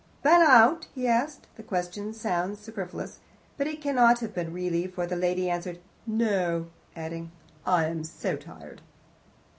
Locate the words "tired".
8.35-8.81